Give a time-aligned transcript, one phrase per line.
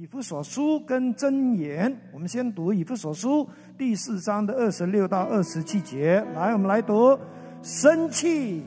[0.00, 3.44] 以弗所书跟箴言，我们先读以弗所书
[3.76, 6.24] 第四章的二十六到二十七节。
[6.36, 7.18] 来，我们来读：
[7.62, 8.62] 生气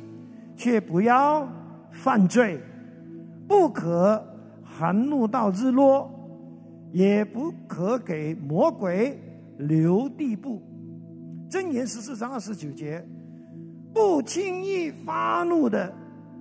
[0.57, 1.47] 却不要
[1.89, 2.59] 犯罪，
[3.47, 4.21] 不可
[4.61, 6.11] 含怒到日落，
[6.91, 9.17] 也不可给魔鬼
[9.57, 10.61] 留地步。
[11.49, 13.01] 箴言十四章二十九节，
[13.93, 15.93] 不轻易发怒的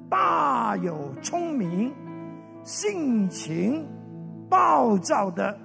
[0.09, 1.93] 大有聪明，
[2.65, 3.87] 性情。
[4.51, 5.57] 暴躁的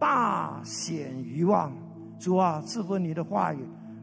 [0.00, 1.70] 大显欲望，
[2.18, 3.58] 主啊，赐福你的话语，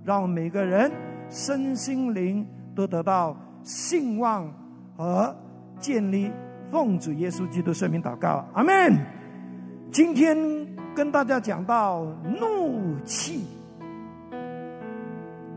[0.05, 0.91] 让每个人
[1.29, 4.49] 身心灵都得到兴旺
[4.95, 5.35] 和
[5.79, 6.31] 建立。
[6.69, 8.95] 奉主耶稣基督圣名祷告，阿门。
[9.91, 10.37] 今天
[10.95, 12.05] 跟大家讲到
[12.39, 13.45] 怒气，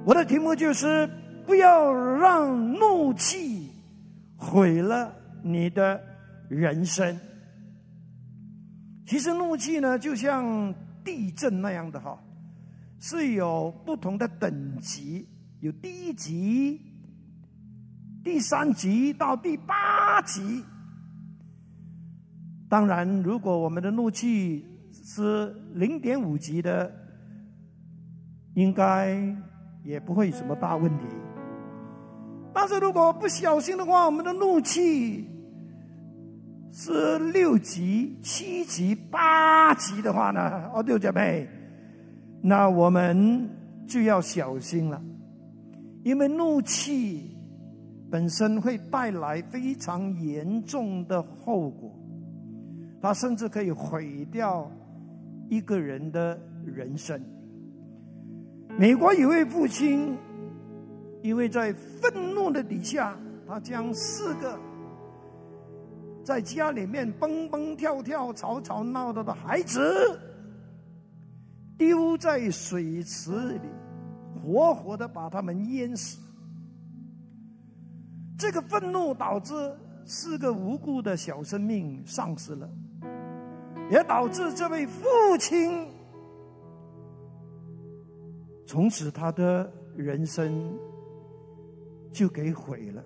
[0.04, 1.08] 我的题目就是
[1.46, 3.70] 不要让怒气
[4.36, 6.00] 毁了你的
[6.48, 7.16] 人生。
[9.06, 12.18] 其实怒气呢，就像地震那样的哈，
[12.98, 15.28] 是有不同的等级，
[15.60, 16.80] 有第一级、
[18.24, 20.64] 第三级到第八级。
[22.68, 26.90] 当然，如果我们的怒气是零点五级的，
[28.54, 29.14] 应该
[29.84, 31.04] 也不会有什么大问题。
[32.54, 35.28] 但是如果不小心的话，我们的怒气。
[36.76, 40.68] 是六级、七级、八级的话呢？
[40.74, 41.48] 哦，六姐妹，
[42.42, 43.48] 那我们
[43.86, 45.00] 就要小心了，
[46.02, 47.38] 因为怒气
[48.10, 51.96] 本身会带来非常严重的后果，
[53.00, 54.68] 它甚至可以毁掉
[55.48, 57.22] 一个人的人生。
[58.76, 60.18] 美国有位父亲，
[61.22, 63.16] 因为在愤怒的底下，
[63.46, 64.58] 他将四个。
[66.24, 70.18] 在家里面蹦蹦跳跳、吵吵闹闹的孩子，
[71.76, 73.60] 丢在水池里，
[74.42, 76.18] 活活的把他们淹死。
[78.38, 79.54] 这个愤怒导致
[80.06, 82.68] 四个无辜的小生命丧失了，
[83.90, 85.04] 也导致这位父
[85.38, 85.86] 亲
[88.66, 90.76] 从此他的人生
[92.10, 93.04] 就给毁了。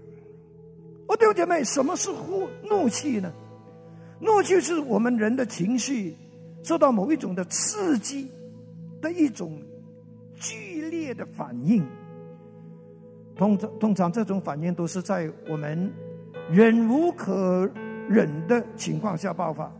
[1.08, 3.32] 哦，弟兄姐妹，什么是怒怒气呢？
[4.20, 6.14] 怒气是我们人的情绪
[6.62, 8.30] 受到某一种的刺激
[9.00, 9.58] 的一种
[10.34, 11.82] 剧烈的反应。
[13.34, 15.90] 通常，通常这种反应都是在我们
[16.50, 17.70] 忍无可
[18.08, 19.72] 忍的情况下爆发。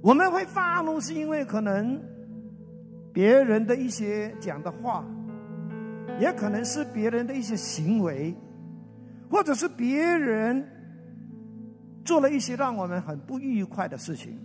[0.00, 2.00] 我们会发怒，是因为可能
[3.12, 5.04] 别人的一些讲的话，
[6.20, 8.34] 也可能是别人的一些行为。
[9.30, 10.66] 或者是别人
[12.04, 14.38] 做了一些让我们很不愉快的事情，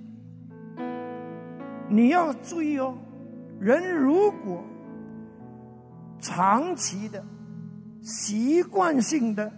[1.89, 2.97] 你要注意哦。
[3.59, 4.63] 人如果
[6.19, 7.21] 长期的、
[8.01, 9.51] 习惯性的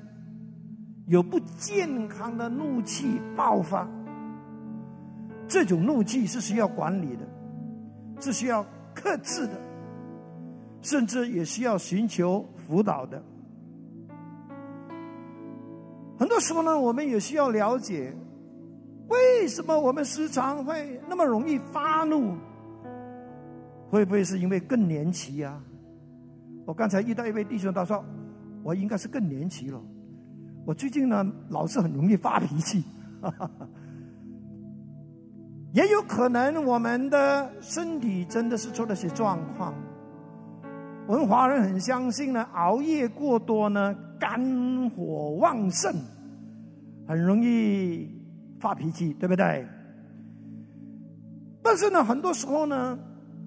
[1.05, 3.87] 有不健康的怒气爆发，
[5.47, 7.27] 这种怒气是需要管理的，
[8.19, 8.65] 是需要
[8.95, 9.53] 克制的，
[10.81, 13.21] 甚至也需要寻求辅导的。
[16.21, 18.15] 很多时候呢，我们也需要了解，
[19.07, 22.35] 为什么我们时常会那么容易发怒？
[23.89, 25.59] 会不会是因为更年期啊？
[26.63, 28.05] 我刚才遇到一位弟兄，他说
[28.61, 29.81] ：“我应该是更年期了。
[30.63, 32.83] 我最近呢，老是很容易发脾气。
[35.73, 39.73] ”也有可能我们的身体真的是出了些状况。
[41.07, 43.95] 我们华人很相信呢，熬夜过多呢。
[44.21, 45.91] 肝火旺盛，
[47.07, 48.07] 很容易
[48.59, 49.65] 发脾气，对不对？
[51.63, 52.99] 但是呢，很多时候呢，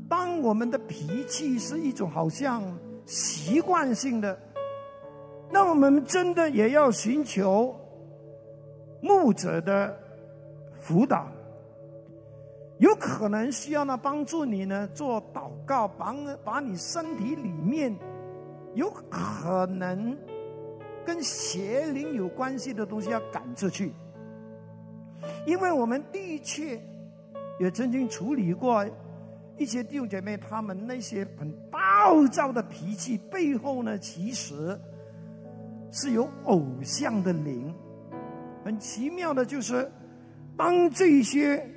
[0.09, 2.61] 当我们的脾气是一种好像
[3.07, 4.37] 习惯性的，
[5.53, 7.73] 那我们真的也要寻求
[9.01, 9.97] 牧者的
[10.81, 11.29] 辅导，
[12.79, 17.97] 有可能需要呢帮助你呢做祷告，帮把你身体里面
[18.75, 20.17] 有可能。
[21.05, 23.93] 跟邪灵有关系的东西要赶出去，
[25.47, 26.81] 因为我们的确
[27.61, 28.85] 也曾经处理过
[29.59, 34.79] 一些弟兄姐妹，他们那些很暴躁的脾气背后呢，其实
[35.93, 37.73] 是有偶像的灵。
[38.65, 39.91] 很奇妙的就是，
[40.57, 41.69] 当这些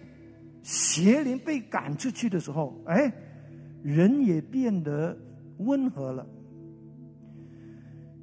[0.64, 3.12] 邪灵被赶出去的时候，哎，
[3.84, 5.16] 人也变得
[5.58, 6.26] 温和了。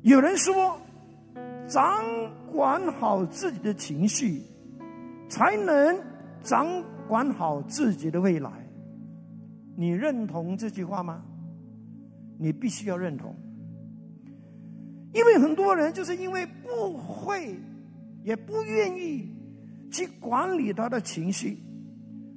[0.03, 0.81] 有人说。
[1.67, 2.05] 掌
[2.53, 4.43] 管好自己的情绪，
[5.29, 5.99] 才能
[6.43, 6.67] 掌
[7.09, 8.51] 管好自己的未来。
[9.77, 11.23] 你认同这句话吗？
[12.39, 13.35] 你必须要认同，
[15.13, 17.57] 因为很多人就是因为不会，
[18.23, 19.31] 也不愿意
[19.91, 21.59] 去管理他的情绪，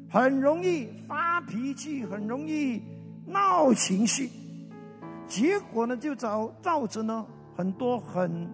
[0.09, 2.81] 很容易发脾气，很容易
[3.25, 4.30] 闹情绪，
[5.27, 7.25] 结果呢，就造造成了
[7.56, 8.47] 很多很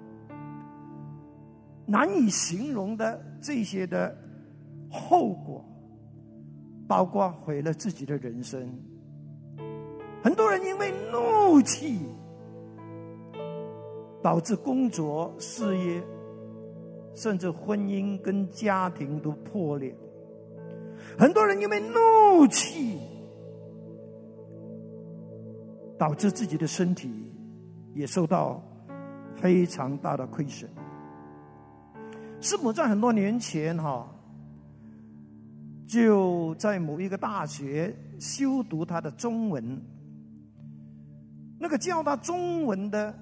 [1.93, 4.17] 难以形容的这些的
[4.89, 5.63] 后果。
[6.85, 8.69] 包括毁了自己的人生，
[10.21, 11.97] 很多人因为怒气
[14.21, 16.03] 导致工作、事业，
[17.15, 19.95] 甚至婚姻跟家庭都破裂。
[21.17, 22.99] 很多人因为怒气
[25.97, 27.09] 导致自己的身体
[27.95, 28.61] 也受到
[29.35, 30.69] 非常大的亏损。
[32.43, 34.05] 师母在很多年前，哈。
[35.87, 39.79] 就在某一个大学修读他的中文，
[41.59, 43.13] 那个教他中文的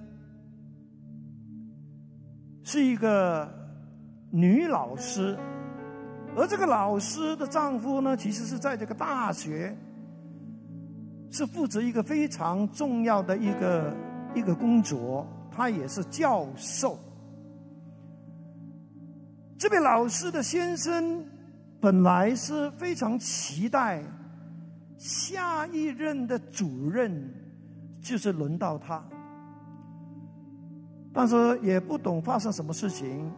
[2.64, 3.46] 是一个
[4.30, 5.36] 女老师，
[6.34, 9.76] 而这个老师的丈夫呢，其实是在这个大学
[11.30, 13.94] 是负责一个非常重要的一个
[14.34, 16.98] 一个工作，他也是教授。
[19.62, 21.24] 这位老师的先生。
[21.80, 24.02] 本来是非常期待
[24.96, 27.12] 下一任的主任
[28.00, 29.04] 就是轮到他，
[31.12, 33.32] 但是也不懂发生什么事情，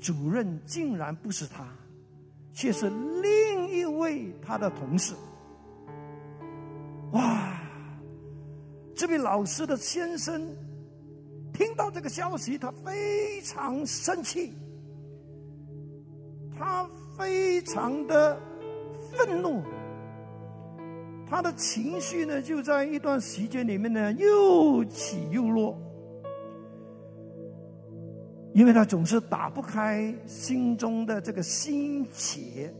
[0.00, 1.64] 主任竟然不是他，
[2.52, 2.88] 却是
[3.22, 5.14] 另一位他的同事。
[7.12, 7.60] 哇！
[8.94, 10.44] 这位老师的先生
[11.58, 14.52] 听到这个消息，他非常生气。
[16.56, 18.40] 他非常的
[19.10, 19.60] 愤怒，
[21.28, 25.76] 他的情绪呢，就在一段时间里面呢，又起又落，
[28.54, 32.72] 因为他总是打不开心中的这个心结。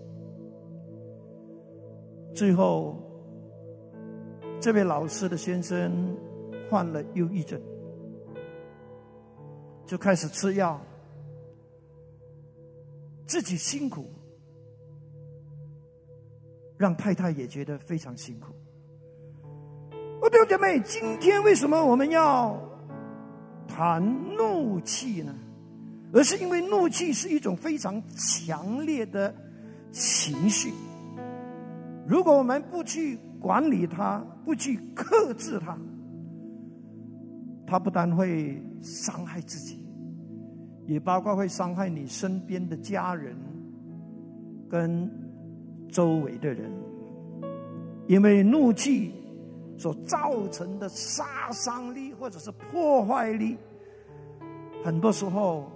[2.32, 2.96] 最后，
[4.60, 6.16] 这位老师的先生
[6.70, 7.60] 患了忧郁症，
[9.88, 10.78] 就开始吃药。
[13.26, 14.10] 自己辛苦，
[16.76, 18.54] 让太太也觉得非常辛苦。
[20.20, 22.54] 我弟兄姐妹，今天为什么我们要
[23.66, 24.02] 谈
[24.36, 25.34] 怒气呢？
[26.12, 29.34] 而是因为怒气是一种非常强烈的
[29.90, 30.72] 情绪。
[32.06, 35.78] 如果我们不去管理它，不去克制它，
[37.68, 39.84] 它不但会伤害自己。
[40.86, 43.36] 也包括会伤害你身边的家人
[44.70, 45.06] 跟
[45.90, 46.72] 周围的人，
[48.06, 49.12] 因为怒气
[49.76, 53.58] 所造成的杀伤力或者是破坏力，
[54.82, 55.70] 很多时候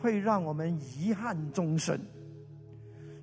[0.00, 2.00] 会让我们遗憾终生，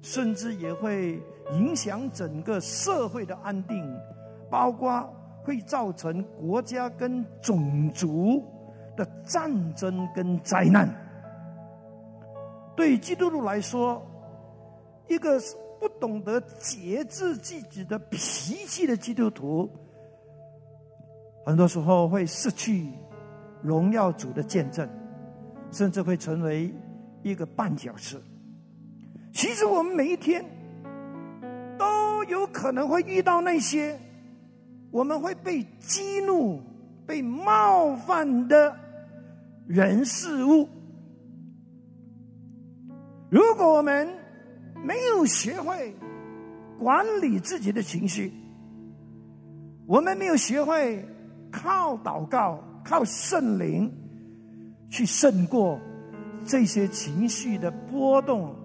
[0.03, 1.19] 甚至也会
[1.53, 3.83] 影响整个社会的安定，
[4.47, 5.11] 包括
[5.45, 8.43] 会造成国家跟种族
[8.97, 10.89] 的战争跟灾难。
[12.75, 14.05] 对基督徒来说，
[15.07, 15.39] 一个
[15.79, 18.17] 不懂得节制自己的脾
[18.65, 19.69] 气的基督徒，
[21.45, 22.89] 很多时候会失去
[23.61, 24.89] 荣耀主的见证，
[25.71, 26.73] 甚至会成为
[27.21, 28.19] 一个绊脚石。
[29.31, 30.43] 其实我们每一天
[31.77, 33.99] 都有可能会遇到那些
[34.95, 36.61] 我们会被激怒、
[37.05, 38.73] 被冒犯的
[39.67, 40.69] 人事物。
[43.29, 44.07] 如果我们
[44.85, 45.93] 没有学会
[46.79, 48.31] 管理自己的情绪，
[49.85, 51.05] 我们没有学会
[51.51, 53.91] 靠祷告、靠圣灵
[54.89, 55.77] 去胜过
[56.45, 58.55] 这些情绪的波动，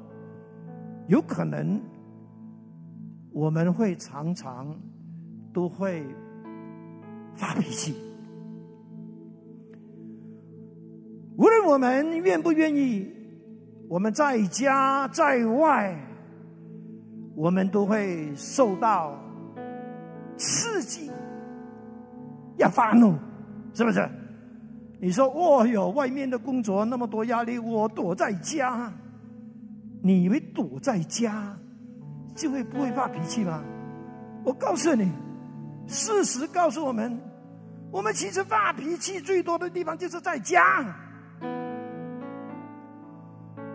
[1.09, 1.83] 有可能
[3.33, 4.73] 我们会常常
[5.53, 6.07] 都会
[7.41, 7.95] 发脾气。
[11.37, 13.11] 无论我们愿不愿意。
[13.89, 15.99] 我们在家在外，
[17.35, 19.21] 我们都会受到
[20.37, 21.11] 刺激，
[22.57, 23.17] 要发怒，
[23.75, 24.09] 是不是？
[25.01, 28.93] 你说，哦哟，外面的工作那么多压力，我躲在家，
[30.05, 31.59] 你以为躲在家
[32.37, 33.61] 就会不会发脾气吗？
[34.45, 35.11] 我告诉你，
[35.89, 37.19] 事实告诉我们，
[37.91, 40.85] 我们其实发脾气最多的地方就是在家。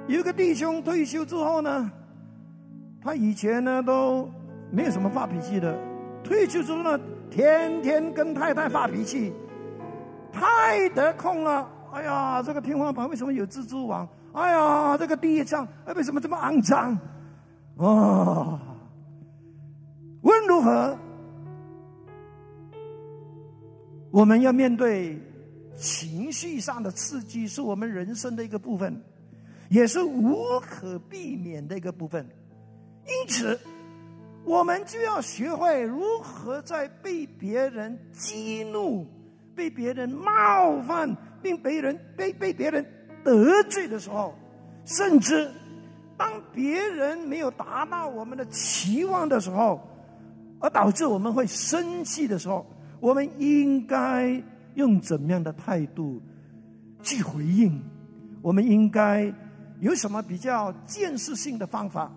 [0.08, 1.92] 有个弟兄退休之后呢，
[3.02, 4.30] 他以前呢都
[4.72, 5.78] 没有什么发脾气的，
[6.24, 9.34] 退休之后呢，天天跟太太发脾气，
[10.32, 11.68] 太得空了。
[11.92, 14.08] 哎呀，这个天花板为什么有蜘蛛网？
[14.34, 16.92] 哎呀，这个地上为什么这么肮脏？
[17.78, 18.60] 啊，
[20.22, 20.98] 无论如何，
[24.16, 25.22] 我们要面对
[25.76, 29.04] 情绪上的刺激，是我们人生的一个部分。
[29.68, 32.26] 也是无可避免的一个部分，
[33.06, 33.60] 因此，
[34.46, 39.06] 我们就要学会如何在被别人激怒、
[39.54, 42.86] 被别人冒犯、并被人被被别人
[43.22, 44.34] 得罪的时候，
[44.86, 45.52] 甚至
[46.16, 49.82] 当别人没有达到我们的期望的时候，
[50.62, 52.66] 而导致我们会生气的时候，
[53.00, 54.42] 我们应该
[54.75, 56.22] 用怎么样的态度
[57.02, 57.82] 去回应？
[58.42, 59.34] 我们应该。
[59.82, 62.10] 有什么比较建设性的方法，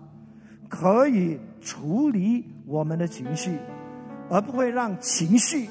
[0.69, 3.59] 可以处理我们的情绪，
[4.29, 5.67] 而不会让情绪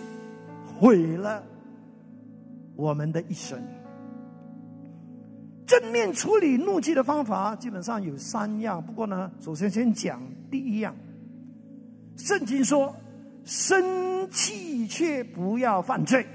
[0.67, 1.43] 毁了
[2.77, 3.59] 我们的一生？
[5.67, 10.95] 正面处理怒气的方法基本上有三样，不过呢，首先先讲第一样。
[12.19, 12.95] 圣经说
[13.49, 16.27] ：“生气却不要犯罪。”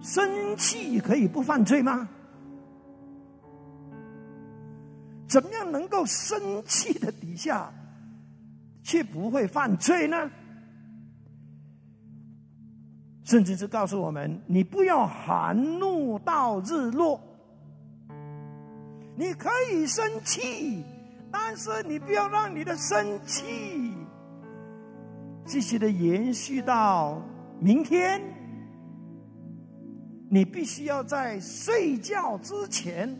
[0.00, 2.08] 生气可以不犯罪吗？
[5.28, 7.70] 怎么样能够生气的底下
[8.82, 10.30] 却不会犯罪呢？
[13.24, 17.20] 甚至是告诉我们：你不要含怒到日落。
[19.16, 20.82] 你可以生气，
[21.32, 23.94] 但是你不要让你的生气
[25.44, 27.22] 继续的延续到
[27.58, 28.20] 明天。
[30.32, 33.12] 你必须要在睡觉之前，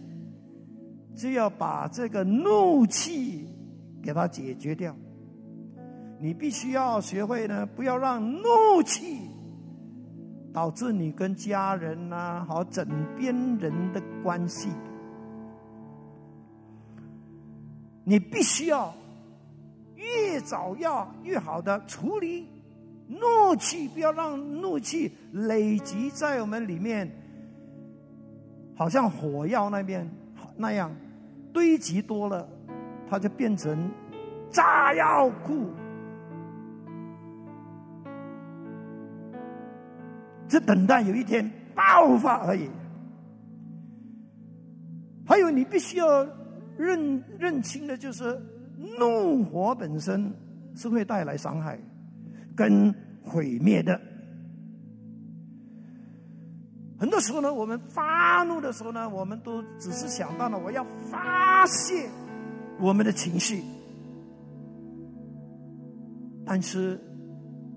[1.16, 3.48] 就要把这个怒气
[4.00, 4.94] 给它解决掉。
[6.20, 9.28] 你必须要学会呢，不要让怒气
[10.52, 12.86] 导致你跟家人呐，好枕
[13.16, 14.68] 边人的关系。
[18.10, 18.92] 你必须要
[19.94, 22.44] 越早要越好的处理。
[23.06, 27.08] 怒气不要让怒气累积在我们里面，
[28.74, 30.10] 好像火药那边
[30.56, 30.90] 那样
[31.52, 32.48] 堆积多了，
[33.08, 33.88] 它就变成
[34.50, 35.70] 炸药库，
[40.48, 42.68] 只等待有一天爆发而已。
[45.24, 46.26] 还有，你必须要
[46.80, 48.40] 认认清的就是，
[48.98, 50.32] 怒火本身
[50.74, 51.78] 是会带来伤害。
[52.56, 53.98] 跟毁灭的，
[56.98, 62.06] 很多时候呢，我们发怒的时候呢，我们都只是想到了我要发泄
[62.78, 63.62] 我们的情绪，
[66.44, 67.00] 但是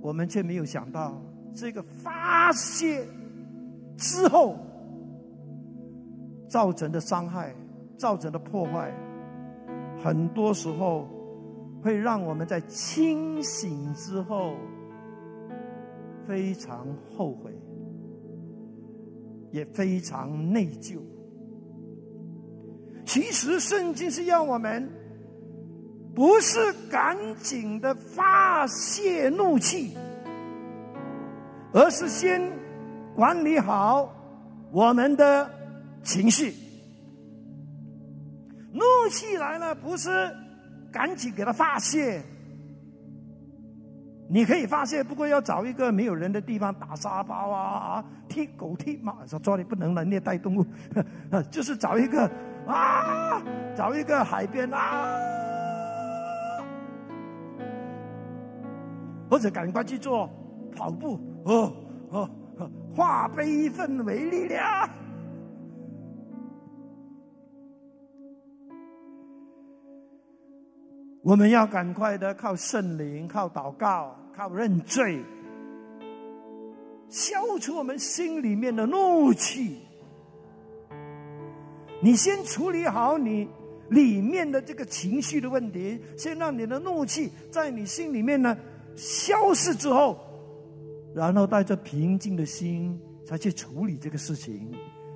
[0.02, 1.22] 我们却没有想到，
[1.54, 3.08] 这个发泄
[3.96, 4.58] 之后
[6.50, 7.56] 造成的伤害、
[8.04, 8.92] 造成的破坏，
[10.04, 11.08] 很多时候。
[11.84, 14.56] 会让我们在清醒之后
[16.26, 17.52] 非常后悔，
[19.52, 20.98] 也非常内疚。
[23.04, 24.90] 其实圣经是要我们
[26.16, 29.98] 不是赶紧的发泄怒气，
[31.74, 32.42] 而是先
[33.14, 34.10] 管理好
[34.72, 35.50] 我们的
[36.02, 36.63] 情绪。
[39.04, 40.10] 怒气来了，不是。
[40.92, 42.22] 赶紧给他发泄！
[44.30, 50.64] 你可以发泄，不过要找一个没有人的地方打沙包啊，踢狗踢马，说抓你不能了，虐待动物，
[51.50, 52.30] 就是找一个
[52.68, 53.42] 啊，
[53.76, 55.18] 找一个海边啊，
[59.28, 60.30] 或者赶快去做
[60.76, 61.74] 跑步哦
[62.12, 62.30] 哦，
[62.96, 64.88] 化悲愤为力量。
[71.24, 75.24] 我们要赶快的靠圣灵、靠祷告、靠认罪，
[77.08, 79.80] 消除我们心里面的怒气。
[82.02, 83.48] 你先处理好你
[83.90, 88.58] 里面的这个情绪的问题，先让你的怒气在你心里面呢
[88.98, 90.20] 消失之后，
[91.16, 94.70] 然后带着平静的心才去处理这个事情，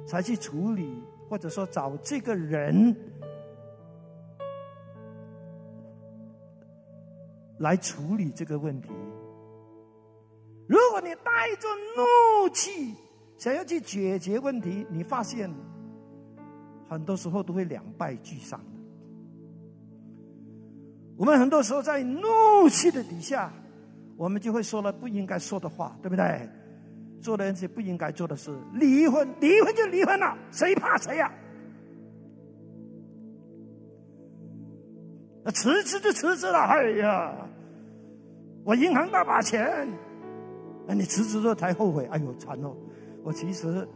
[0.07, 0.87] 才去处理，
[1.27, 2.95] 或者说找这个人。
[7.59, 8.89] 来处理这个问题。
[10.67, 12.93] 如果你带着怒气
[13.37, 15.49] 想要去解决问题，你发现
[16.89, 18.65] 很多时候都会两败俱伤的。
[21.17, 22.19] 我们很多时候在怒
[22.69, 23.51] 气的底下，
[24.15, 26.49] 我们就会说了不应该说的话，对不对？
[27.19, 31.33] 做了一些不应该做的事，离婚，离婚就离婚了，谁怕谁呀？
[35.51, 37.33] 辞职就辞职了，哎呀，
[38.63, 39.87] 我银行大把钱，
[40.85, 42.75] 那你辞职之后才后悔，哎呦惨哦！
[43.23, 43.87] 我其实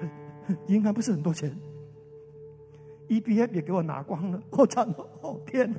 [0.68, 1.54] 银行不是很多钱
[3.08, 5.08] ，EBF 也给我拿光了，好惨哦！
[5.22, 5.78] 哦天哪！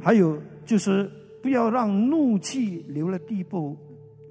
[0.00, 1.10] 还有就是。
[1.42, 3.76] 不要让怒气留了地步，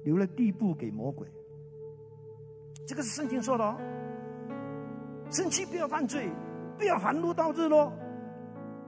[0.02, 1.28] 留了地步给魔鬼。
[2.86, 3.76] 这个是圣经说的哦。
[5.30, 6.30] 生气不要犯罪，
[6.82, 7.92] 不要含怒到日落，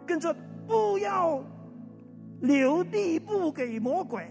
[0.05, 0.35] 跟着
[0.67, 1.41] 不要
[2.41, 4.29] 留地步给魔鬼。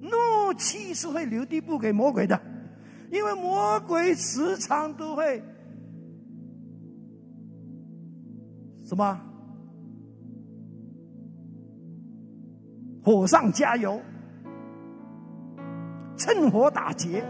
[0.00, 2.38] 怒气是会留地步给魔鬼的，
[3.08, 5.40] 因为魔鬼时常都会
[8.84, 9.20] 什么？
[13.04, 14.00] 火上加油，
[16.16, 17.24] 趁火打劫。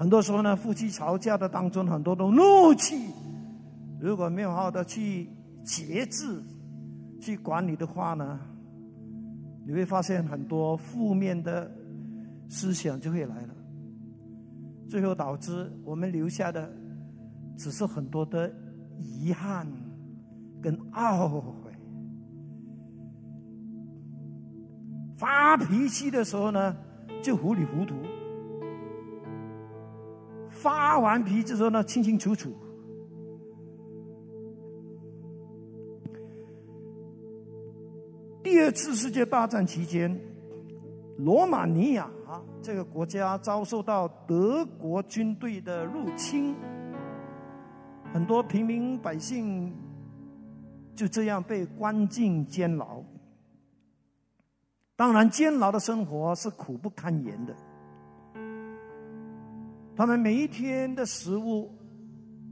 [0.00, 3.10] 很多时候呢，夫妻吵架的当中，很多的怒气，
[4.00, 5.28] 如果没有好好的去
[5.62, 6.42] 节制、
[7.20, 8.40] 去管理的话呢，
[9.66, 11.70] 你会发现很多负面的
[12.48, 13.54] 思想就会来了，
[14.88, 16.72] 最后导致我们留下的
[17.58, 18.50] 只是很多的
[18.96, 19.70] 遗憾
[20.62, 21.70] 跟懊悔。
[25.18, 26.74] 发脾气的时候呢，
[27.22, 27.94] 就糊里糊涂；
[30.62, 32.52] 发完脾气之后呢，清清楚楚。
[38.42, 40.14] 第二次世界大战期间，
[41.16, 42.10] 罗马尼亚
[42.60, 46.54] 这个国家遭受到德国军队的入侵，
[48.12, 49.74] 很多平民百姓
[50.94, 53.02] 就这样被关进监牢。
[54.94, 57.56] 当然，监牢的生活是苦不堪言的。
[60.00, 61.70] 他们每一天的食物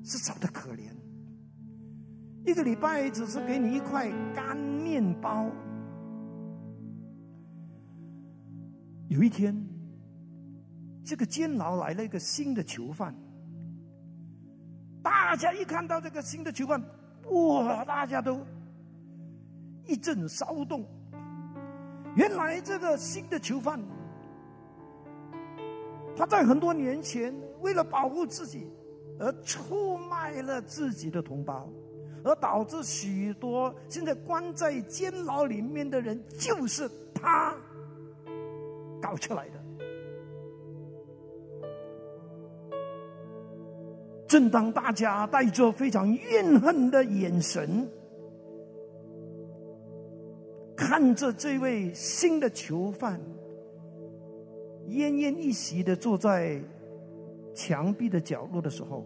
[0.04, 0.82] 是少的可怜，
[2.44, 5.50] 一个礼拜只是给你一块干面包。
[9.08, 9.56] 有一天，
[11.02, 13.14] 这个监牢来了一个新的囚犯，
[15.02, 16.78] 大家一看到这个新的囚犯，
[17.30, 18.44] 哇，大家都
[19.86, 20.84] 一阵骚动。
[22.14, 23.80] 原来这个新的囚犯，
[26.18, 28.66] 他在很多年前为了保护自己
[29.20, 31.70] 而出卖了自己的同胞，
[32.24, 37.54] 而导致许多现在关在监牢里面的人就是他
[39.00, 39.54] 搞出来的。
[44.26, 47.88] 正当大家带着非常怨恨的眼神。
[50.76, 53.20] 看着这位新的囚犯
[54.88, 56.60] 奄奄一息的坐在
[57.54, 59.04] 墙壁的角落的时候，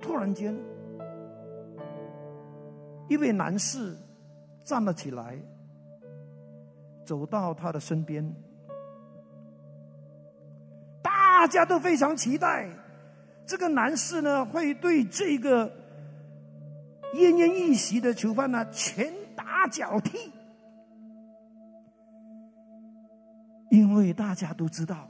[0.00, 0.56] 突然间，
[3.08, 3.96] 一位男士
[4.64, 5.38] 站了起来，
[7.04, 8.34] 走到他的身边，
[11.02, 12.68] 大家都非常期待
[13.46, 15.68] 这个男士呢会对这个
[17.14, 20.30] 奄奄一息的囚犯呢拳打脚踢。
[23.72, 25.08] 因为大家都知道，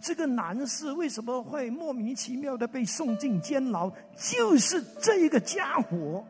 [0.00, 6.24] 这个男士为什么会莫名其妙的被送进监牢，就是这一个家伙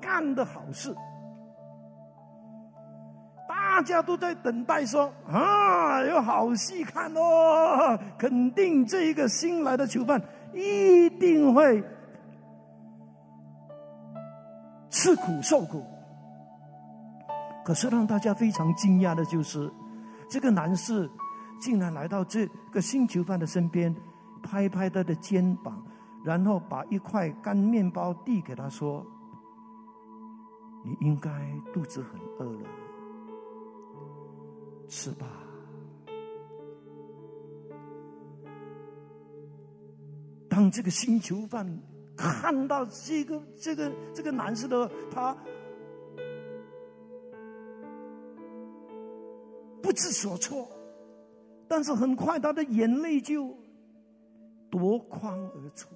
[0.00, 0.96] 干的好事。
[3.46, 7.98] 大家都在等待说啊，有好戏看哦！
[8.16, 10.18] 肯定这一个新来的囚犯
[10.54, 11.84] 一定会
[14.88, 15.84] 吃苦受苦。
[17.64, 19.72] 可是让大家非常惊讶的就是，
[20.28, 21.10] 这个男士
[21.58, 23.96] 竟然来到这个新囚犯的身边，
[24.42, 25.82] 拍拍他的肩膀，
[26.22, 29.02] 然后把一块干面包递给他说
[30.84, 31.30] ：“你应该
[31.72, 32.68] 肚子很饿了，
[34.86, 35.26] 吃吧。”
[40.50, 41.66] 当这个新囚犯
[42.14, 45.34] 看到这个这个这个男士的他。
[49.94, 50.68] 知所措，
[51.66, 53.56] 但是很快他的眼泪就
[54.70, 55.88] 夺眶而出。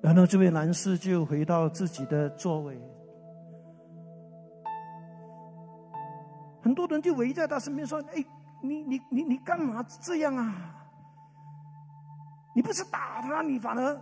[0.00, 2.76] 然后这位男士就回到自己的座位，
[6.62, 8.24] 很多人就围在他身边说：“哎，
[8.62, 10.54] 你你你你干嘛这样啊？
[12.54, 14.00] 你不是打他，你反而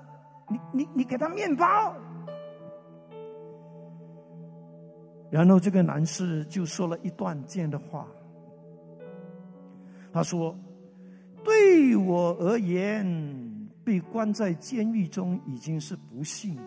[0.49, 1.95] 你你你给他面包。”
[5.31, 8.09] 然后这个男士就说了一段这样的话，
[10.13, 10.59] 他说
[11.45, 16.59] ：“对我而言，被关在监狱中已经是不幸。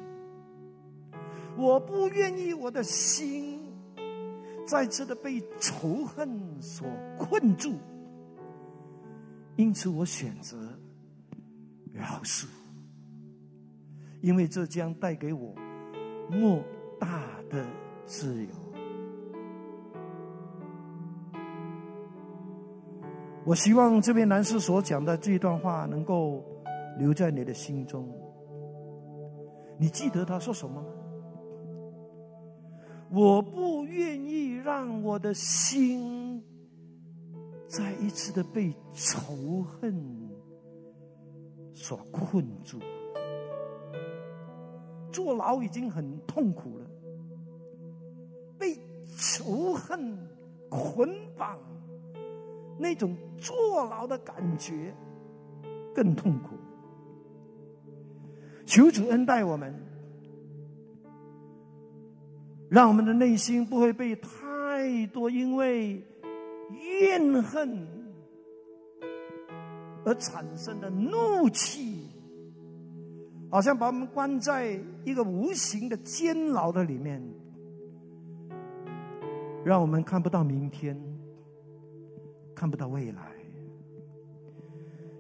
[1.58, 3.60] 我不愿意我的心
[4.66, 7.78] 再次的被仇恨所困住，
[9.58, 10.58] 因此我选择
[11.92, 12.46] 饶恕，
[14.22, 15.54] 因为这将带给我
[16.32, 16.64] 莫
[16.98, 17.66] 大的。”
[18.06, 18.50] 自由。
[23.46, 26.44] 我希望这位男士所讲的这一段话能够
[26.98, 28.08] 留在你的心中。
[29.78, 30.88] 你记得他说什么吗？
[33.12, 36.44] 我不愿意让我的心
[37.68, 39.94] 再一次的被仇恨
[41.74, 42.80] 所困住。
[45.12, 46.83] 坐牢已经很痛苦了。
[49.24, 50.18] 仇恨
[50.70, 51.58] 捆绑，
[52.78, 54.94] 那种坐牢的感觉
[55.96, 56.56] 更痛苦。
[58.66, 59.74] 求主恩待我们，
[62.70, 66.04] 让我们的内心不会被太多因为
[66.72, 67.88] 怨恨
[70.04, 72.10] 而产生的怒气，
[73.50, 77.22] 好像把我们关在一个无形的监牢的里面。
[79.64, 81.00] 让我们看不到明天，
[82.54, 83.32] 看不到未来。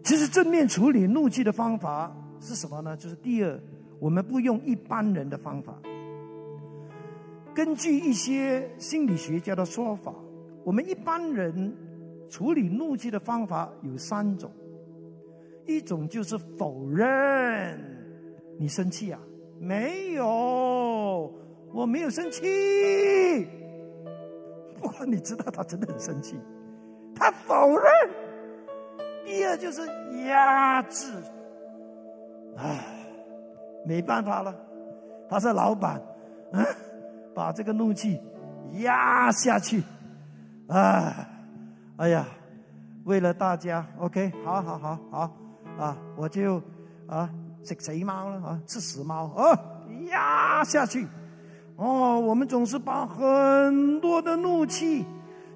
[0.03, 2.97] 其实正面处理怒气的方法是什么呢？
[2.97, 3.57] 就是第二，
[3.99, 5.73] 我们不用一般人的方法。
[7.53, 10.13] 根据一些心理学家的说法，
[10.65, 11.73] 我们一般人
[12.29, 14.51] 处理怒气的方法有三种：
[15.65, 17.79] 一种就是否认
[18.59, 19.19] 你生气啊，
[19.59, 21.33] 没有，
[21.71, 22.41] 我没有生气。
[24.83, 26.39] 哇你知道他真的很生气，
[27.15, 27.85] 他否认。
[29.25, 29.81] 第二就是
[30.27, 31.11] 压制，
[32.57, 32.83] 唉，
[33.85, 34.53] 没办法了，
[35.29, 36.01] 他是老板，
[36.51, 36.65] 嗯，
[37.33, 38.21] 把这个怒气
[38.81, 39.81] 压下去，
[40.67, 41.27] 啊，
[41.97, 42.25] 哎呀，
[43.05, 45.31] 为了大家，OK，好好好好。
[45.75, 46.61] 啊，我就
[47.07, 47.27] 啊
[47.63, 49.59] 食谁猫了啊，吃死猫啊，
[50.11, 51.07] 压下去。
[51.83, 55.05] 哦，我们总是把很多的怒气，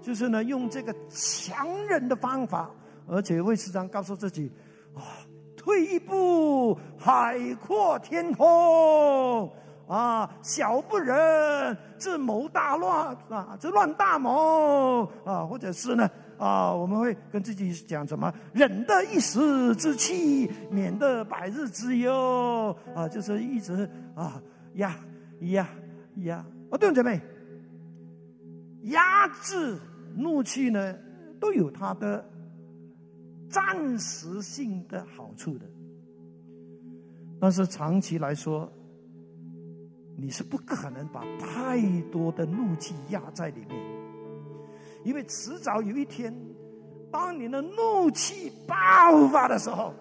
[0.02, 2.70] 就是呢，用这个强忍的方法，
[3.08, 4.52] 而且会时常告诉自己：
[4.94, 5.00] 啊，
[5.56, 9.50] 退一步，海阔天空；
[9.88, 22.76] 啊，小不忍，自谋大乱啊，这乱大谋啊，或者是呢，啊，我们会跟自己讲什么：忍得一时之气，免得百日之忧。
[22.94, 24.42] 啊，就是一直啊
[24.74, 24.94] 呀
[25.40, 25.66] 呀。
[26.24, 26.46] 压。
[26.70, 27.22] 哦，弟兄姐妹，
[28.84, 29.80] 压制
[30.16, 30.96] 怒气呢，
[31.40, 32.28] 都有它的
[33.50, 35.66] 暂时性的好处的，
[37.40, 38.70] 但是长期来说，
[40.18, 41.80] 你是不可能把太
[42.12, 43.80] 多的怒气压在里面，
[45.06, 46.36] 因为迟早有一天，
[47.10, 49.94] 当你的怒气爆发的时候，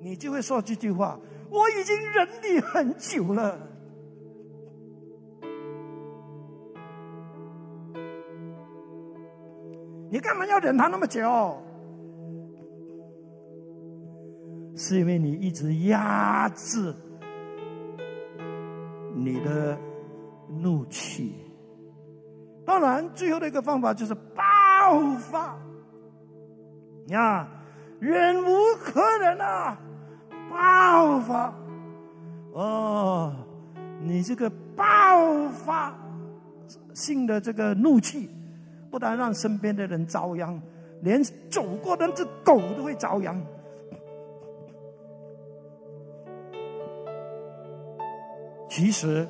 [0.00, 1.20] 你就会说这句话
[1.50, 3.60] ：“我已经忍你很久了。”
[10.10, 11.56] 你干嘛要忍他那么久？
[14.76, 16.94] 是因为你一直压制
[19.14, 19.78] 你的
[20.48, 21.34] 怒气。
[22.64, 24.42] 当然，最后的一个方法就是爆
[25.18, 25.56] 发。
[27.08, 27.48] 呀，
[27.98, 29.76] 忍无可忍啊！
[30.48, 31.54] 爆发！
[32.52, 33.34] 哦，
[34.00, 35.94] 你这个爆发
[36.94, 38.30] 性的这个怒气。
[38.90, 40.60] 不但让身边的人遭殃，
[41.02, 43.40] 连走过的那只狗都会遭殃。
[48.68, 49.26] 其实，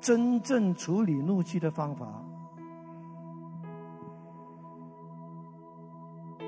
[0.00, 2.06] 真正处理怒气的方法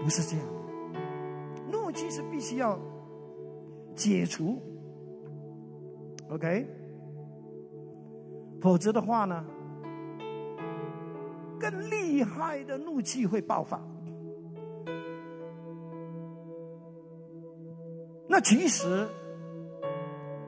[0.02, 2.78] 不是这样的，怒气是必须要
[3.94, 4.62] 解除。
[6.30, 6.85] OK。
[8.60, 9.44] 否则的话呢，
[11.58, 13.80] 更厉害的怒气会爆发。
[18.28, 19.08] 那其实，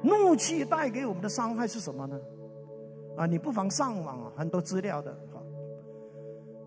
[0.02, 2.20] 怒气带给我们的伤害是什么呢？
[3.16, 5.40] 啊，你不妨上网啊，很多资料的哈。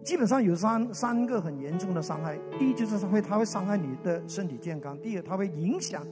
[0.03, 6.03] 基本上有三三个很严重的伤害，第一就是它会它会伤害你的身体健康，第二它会影响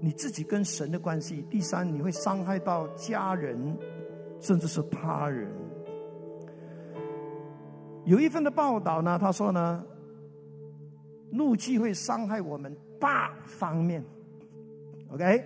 [0.00, 3.78] 你自己跟神的关系，第三你会伤害到家人，
[4.40, 5.50] 甚至是他人。
[8.04, 9.82] 有一份的报道呢，他说呢，
[11.30, 14.04] 怒气会伤害我们八方面
[15.10, 15.42] ，OK，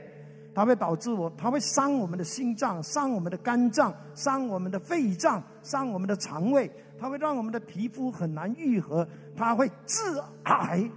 [0.54, 6.70] 它会导致我，它会伤我们的心脏，伤我们的肝脏，伤我们的肺脏，伤我们的肠胃。
[6.98, 10.02] 它会让我们的皮肤很难愈合，它会致
[10.42, 10.90] 癌。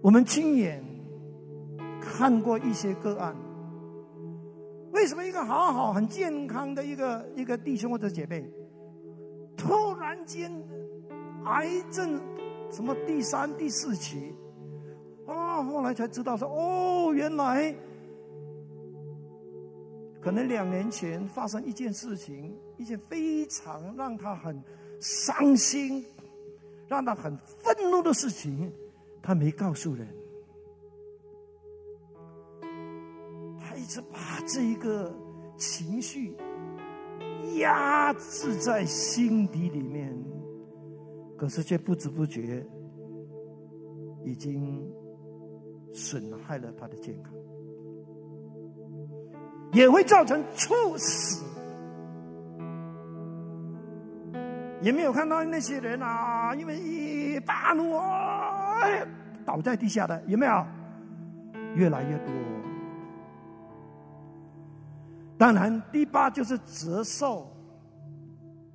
[0.00, 0.84] 我们亲眼
[2.16, 3.34] 看过一些个案，
[4.92, 8.48] 为什么一个好好很健康的一个一个弟兄或者姐妹，
[9.56, 10.48] 突然间
[11.46, 12.20] 癌症
[12.70, 14.32] 什么第三、第四期
[15.26, 15.60] 啊？
[15.64, 17.74] 后来才知道说，哦，原来。
[20.20, 24.58] 可能两年前发生一件事情，一件非常让他很
[24.98, 26.02] 伤心、
[26.88, 28.72] 让他很愤怒的事情，
[29.20, 30.08] 他没告诉人，
[33.84, 35.14] 一直把这一个
[35.58, 36.34] 情绪
[37.58, 40.10] 压制在心底里面，
[41.36, 42.66] 可是却不知不觉
[44.24, 44.90] 已经
[45.92, 47.30] 损害了他的健康。
[49.70, 51.44] 也会造成猝死。
[54.80, 56.54] 有没有看到那些人啊？
[56.54, 58.80] 因为一发怒啊，
[59.44, 60.66] 倒在地下的有没有？
[61.74, 62.32] 越来越多。
[65.44, 67.46] 当然，第八就是折寿。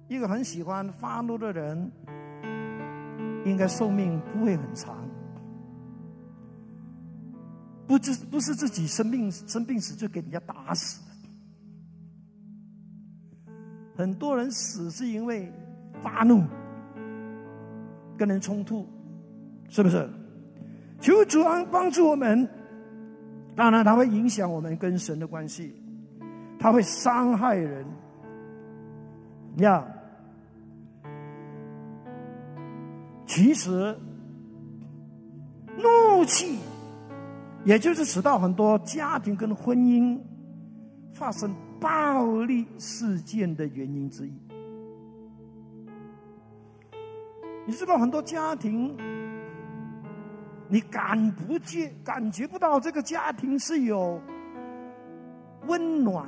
[0.08, 1.91] 一个很喜欢发怒的人，
[3.43, 4.95] 应该寿命不会很长。
[7.88, 11.01] 不是不是自己生病生病时就给人家打死，
[13.95, 15.51] 很多人死是因为
[16.03, 16.43] 发怒，
[18.15, 18.88] 跟人冲突，
[19.69, 20.08] 是不是？
[21.01, 22.47] 求主安帮助我们，
[23.55, 25.78] 当然他会影响我们跟神的关系，
[26.60, 27.86] 他会伤害人，
[29.58, 29.88] 呀。
[33.26, 33.98] 其实
[35.78, 36.60] 怒气。
[37.65, 40.17] 也就是使到很多家庭跟婚姻
[41.13, 44.34] 发生暴力事件的原因之一。
[47.67, 48.95] 你知道很多家庭，
[50.69, 54.22] 你感不觉感觉不到这个家庭是有
[55.67, 56.26] 温暖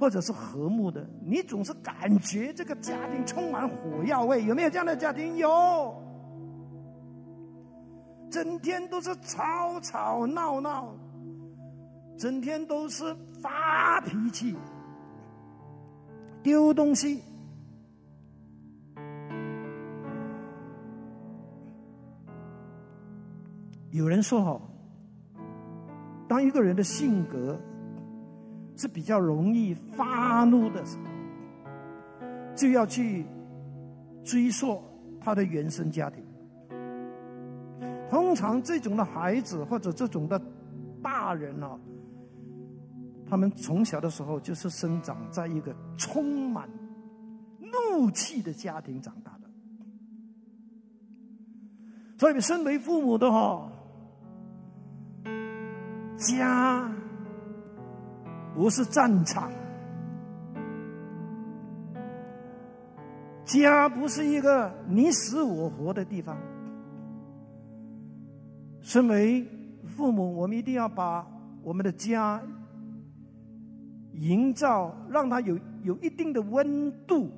[0.00, 4.42] 或者是和睦的，你总是感觉这个家庭充满火药味。
[4.46, 5.36] 有没有这样的家庭？
[5.36, 5.94] 有。
[8.30, 10.94] 整天都是吵吵闹闹，
[12.16, 14.56] 整天都是发脾气、
[16.42, 17.22] 丢东西。
[23.90, 24.60] 有人说：“哈，
[26.26, 27.60] 当一个人的性格
[28.80, 30.82] 是比较容易发怒的，
[32.56, 33.26] 就要去
[34.24, 34.80] 追溯
[35.20, 36.24] 他的原生家庭。”
[38.08, 40.40] 通常这种的孩子或者这种的
[41.02, 41.78] 大人啊，
[43.28, 46.66] 他们从小的时候就是生长在一个充满
[47.60, 49.50] 怒气的家庭长大的，
[52.16, 53.70] 所以身为父母的哈，
[56.16, 56.90] 家
[58.54, 59.50] 不是战场，
[63.44, 66.36] 家不是一个你死我活的地方。
[68.80, 69.46] 身为
[69.96, 71.26] 父母，我们一定要把
[71.62, 72.40] 我们的家
[74.12, 77.30] 营造，让它有有一定的温度。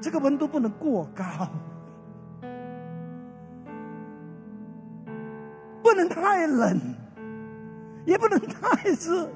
[0.00, 1.24] 这个温度不能过高，
[5.82, 6.80] 不能太冷，
[8.08, 9.28] 也不能太热。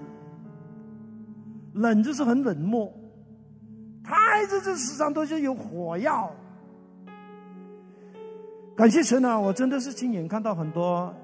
[1.74, 2.90] 冷就是很冷漠，
[4.02, 6.30] 太热这世上都是有火药。
[8.74, 9.38] 感谢神啊！
[9.38, 11.14] 我真的是亲眼看到很多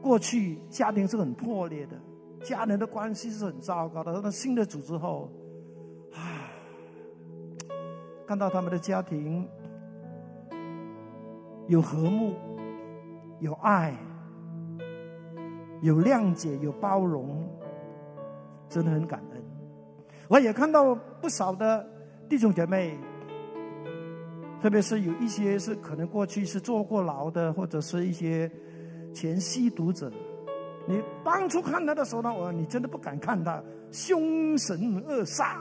[0.00, 1.96] 过去家庭是很破裂的，
[2.42, 4.18] 家人的关系是很糟糕的。
[4.22, 5.30] 那新的组织后，
[6.14, 6.48] 啊，
[8.26, 9.46] 看到他们的家庭
[11.68, 12.34] 有和睦、
[13.40, 13.94] 有爱、
[15.82, 17.48] 有谅解、有包容，
[18.68, 19.42] 真的很感恩。
[20.28, 21.86] 我也看到不少的
[22.28, 22.98] 弟兄姐妹。
[24.58, 28.50] 特别是有一些是可能过去是坐过牢的，或者是一些
[29.12, 30.10] 前吸毒者，
[30.88, 33.62] 你当初看他的时候呢，我你真的不敢看他，
[33.92, 35.58] 凶神恶煞。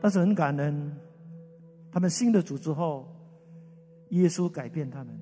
[0.00, 0.92] 但是很感恩，
[1.90, 3.08] 他们信了主之后，
[4.08, 5.18] 耶稣改变他们。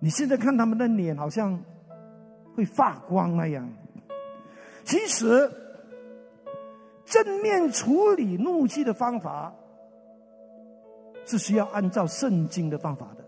[0.00, 1.58] 你现在看他们的脸，好像
[2.54, 3.68] 会发光那样。
[4.84, 5.50] 其实，
[7.04, 9.52] 正面处理怒气的方法，
[11.24, 13.24] 是需要按照圣经的方法的。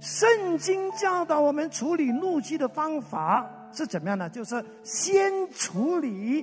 [0.00, 3.54] 圣经教导我们处理怒气的方法。
[3.70, 4.30] 是怎么样呢？
[4.30, 6.42] 就是先处理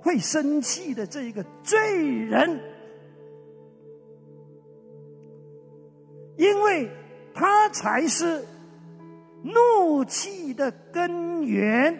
[0.00, 2.58] 会生气的这一个罪人，
[6.36, 6.90] 因为
[7.34, 8.44] 他才是
[9.42, 11.98] 怒气的根源。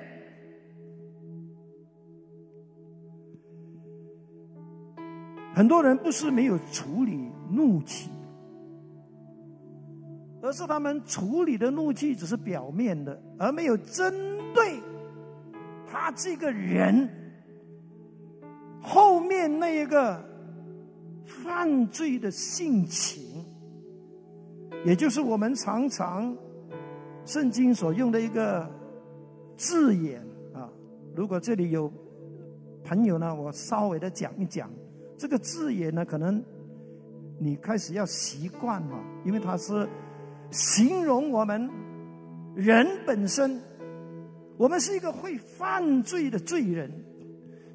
[5.55, 8.11] 很多人不是没有处理怒气。
[10.43, 14.15] 而是他们处理的怒气只是表面的，而没有针
[14.55, 14.81] 对
[15.91, 17.09] 他这个人
[18.81, 20.25] 后面那一个
[21.25, 23.26] 犯罪的性情，
[24.85, 26.37] 也就是我们常常
[27.25, 28.69] 圣经所用的一个
[29.57, 30.21] 字眼
[30.53, 30.69] 啊。
[31.15, 31.91] 如果这里有
[32.85, 34.71] 朋友呢，我稍微的讲一讲
[35.17, 36.43] 这个字眼呢，可能
[37.39, 39.89] 你开始要习惯了，因为它是。
[40.53, 41.69] 形容我们
[42.55, 43.61] 人本身，
[44.57, 46.89] 我们是一个会犯罪的罪人，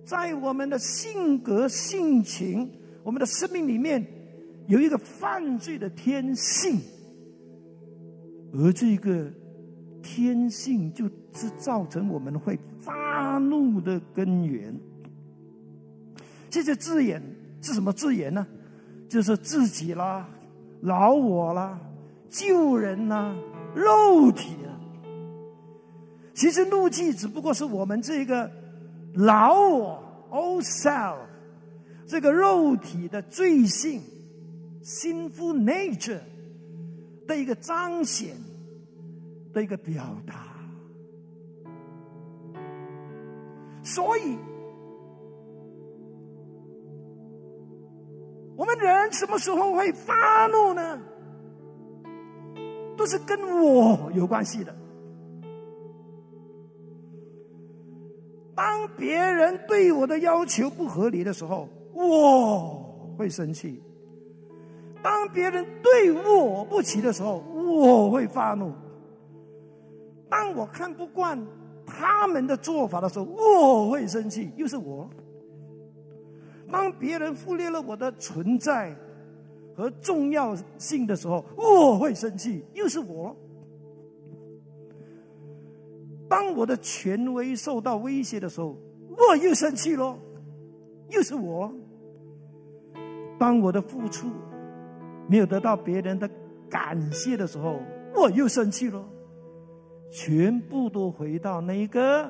[0.06, 2.72] 在我们的性格性情、
[3.04, 4.02] 我们的生命里面，
[4.72, 6.80] 有一个犯罪的天性，
[8.54, 9.30] 而这个
[10.02, 14.74] 天性就是造成我们会发怒的根源。
[16.50, 17.22] 这些字眼
[17.62, 18.48] 是什么字眼呢？
[19.10, 20.30] 就是自己啦、
[20.80, 21.78] 老我啦。
[22.30, 23.36] 救人呐，
[23.76, 24.72] 肉体啊！
[26.34, 28.50] 其实怒气只不过是我们这个
[29.16, 31.18] 老我 （old self）
[32.08, 34.02] 这个肉体的罪性
[34.84, 36.20] （sinful nature）
[37.28, 38.36] 的一个彰显
[39.54, 40.48] 的一个表达。
[43.84, 44.38] 所以，
[48.56, 51.02] 我们人什么时候会发怒呢？
[52.96, 54.76] 都是跟我有关系的。
[58.54, 63.82] 当别人对我的要求不合理的时候，我会生气；
[65.02, 68.72] 当别人对我不起的时候，我会发怒；
[70.30, 71.40] 当我看不惯
[71.86, 74.52] 他们的做法的时候，我会生气。
[74.56, 75.10] 又是我。
[76.72, 78.96] 当别人忽略了我的存在。
[79.74, 83.36] 和重要性的时候，我会生气，又是我。
[86.30, 88.76] 当我的权威受到威胁的时候，
[89.10, 90.20] 我又生气了，
[91.10, 91.74] 又是我。
[93.40, 94.28] 当我的付出
[95.32, 96.30] 没有得到别人的
[96.70, 97.80] 感谢的时候，
[98.14, 99.02] 我又生气了。
[100.12, 102.30] 全部都回到那个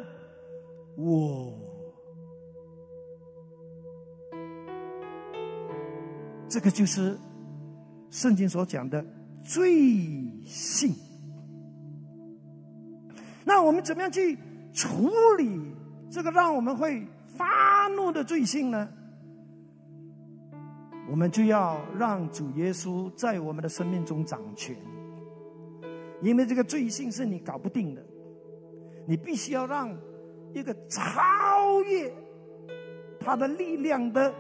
[0.96, 1.58] 我，
[6.48, 7.18] 这个就是。
[8.12, 9.02] 圣经所讲的
[9.42, 9.72] 罪
[10.46, 10.94] 性，
[13.46, 14.38] 那我们怎么样去
[14.74, 15.74] 处理
[16.10, 18.90] 这个让我们会发怒的罪性呢？
[21.10, 24.76] 我们就要让主耶稣在我们的生命中掌权，
[26.22, 28.06] 因为这个罪性是你搞不定的，
[29.08, 29.96] 你必须要让
[30.54, 32.14] 一个超越
[33.20, 34.34] 他的力量的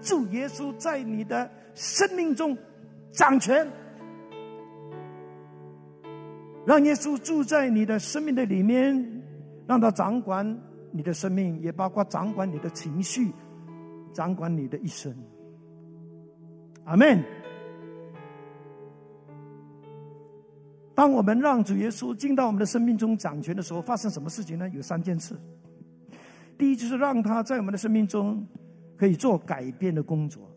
[0.00, 2.56] 主耶稣在你的生命中。
[3.12, 3.66] 掌权，
[6.66, 9.22] 让耶稣住在你的生命的里面，
[9.66, 10.46] 让他掌管
[10.92, 13.32] 你的生命，也包括掌管你的情绪，
[14.12, 15.14] 掌管你的一生。
[16.86, 17.22] 阿门。
[20.94, 24.66] 当我们让主耶稣进到我们的生命中掌权的时候，发生什么事情呢？
[24.70, 25.34] 有三件事。
[26.56, 28.46] 第一，就是让他在我们的生命中
[28.96, 30.50] 可以做改变的工作。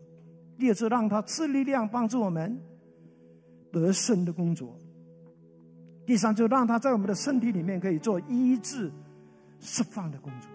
[0.58, 2.58] 第二是让他赐力量帮助我们
[3.70, 4.74] 得胜的工作。
[6.06, 8.90] 第三，就让他在我们的身体里面可以做医治、
[9.58, 10.50] 释放的工作。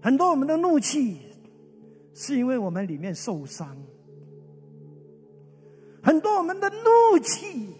[0.00, 1.18] 很多我们的怒气
[2.18, 3.76] 是因为我们里面受伤，
[6.02, 7.74] 很多我们的怒气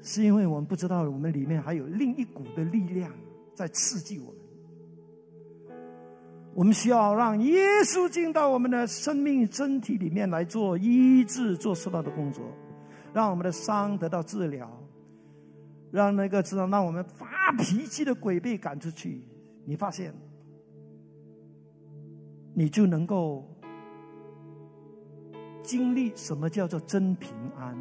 [0.00, 3.12] 是因为我们不知道我们里面还有另一股的力量
[3.52, 5.76] 在刺激我们。
[6.54, 12.44] 我们需要让耶稣进到我们的生命身体里面来做医治、做适当的工作，
[13.12, 14.70] 让我们的伤得到治疗，
[15.90, 19.20] 让那个知道让我们发脾气的鬼被赶出去。
[19.64, 20.14] 你发现，
[22.58, 23.44] 你就能够
[25.62, 27.78] 经历什么叫做真平安，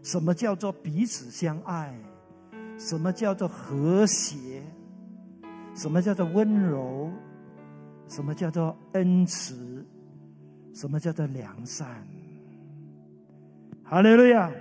[0.00, 1.92] 什么叫做彼此相爱，
[2.78, 4.62] 什么叫做和谐。
[5.74, 7.10] 什么叫做温柔？
[8.06, 9.84] 什么叫做恩慈？
[10.72, 11.84] 什么叫做良善？
[13.82, 14.52] 哈利路亚！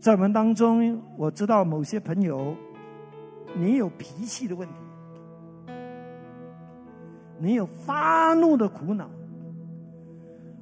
[0.00, 2.56] 在我们当中，我知道某些朋友，
[3.54, 4.74] 你有脾气的问题，
[7.38, 9.08] 你有发怒的苦恼。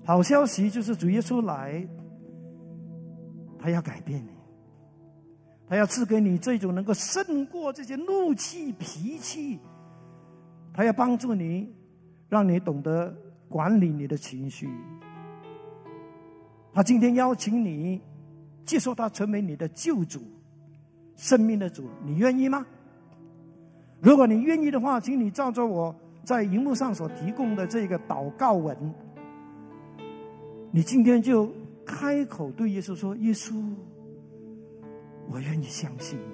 [0.04, 1.86] 好消息就是主耶稣来，
[3.58, 4.28] 他要改变你。
[5.66, 9.58] 他要赐给你这种能够胜过这些怒气、脾气，
[10.74, 11.74] 他要帮助你，
[12.28, 13.16] 让你懂得
[13.48, 14.68] 管理你的情绪。
[16.74, 17.98] 他今天邀请你
[18.66, 20.20] 接受他成为你的救主、
[21.16, 22.66] 生命的主，你愿意吗？
[24.02, 25.94] 如果你愿意的话，请你照着我
[26.24, 28.76] 在荧幕上所提供的这个祷告文，
[30.70, 31.52] 你今天就
[31.84, 33.54] 开口对耶稣说：“耶稣。”
[35.28, 36.24] 我愿意相信你，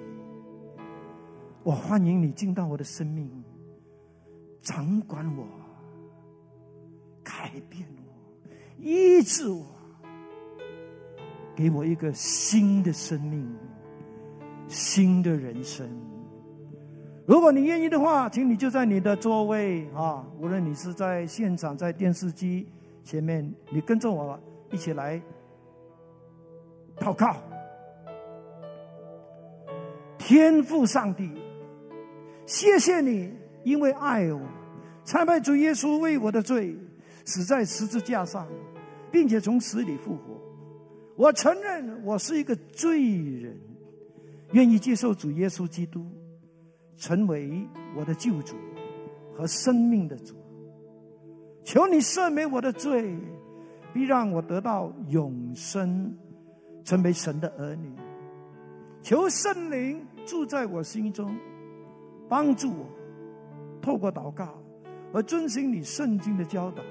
[1.63, 3.31] 我欢迎你进到我的生命，
[4.61, 5.47] 掌管我，
[7.23, 9.65] 改变我，医治我，
[11.55, 13.49] 给我一个新的生命，
[14.67, 15.89] 新的人生。
[17.31, 22.67] 如果你愿意的话，请你就在你的座位啊，无论你是在现场，在电视机
[23.05, 24.37] 前面，你跟着我
[24.69, 25.17] 一起来
[26.97, 27.37] 祷告。
[30.17, 31.31] 天父上帝，
[32.45, 33.31] 谢谢你，
[33.63, 34.41] 因为爱我，
[35.05, 36.75] 才派主耶稣为我的罪
[37.23, 38.45] 死在十字架上，
[39.09, 40.37] 并且从死里复活。
[41.15, 43.57] 我承认我是一个罪人，
[44.51, 46.05] 愿意接受主耶稣基督，
[47.01, 48.55] 成为我的救主
[49.35, 50.35] 和生命的主。
[51.63, 53.17] 求你赦免我的罪，
[53.91, 56.15] 必让我得到永生，
[56.83, 57.91] 成为神的儿女。
[59.01, 60.05] 求圣灵。
[60.23, 61.35] 住在我心中，
[62.29, 62.85] 帮助我
[63.81, 64.53] 透过祷告
[65.11, 66.83] 而遵循你圣经的教导，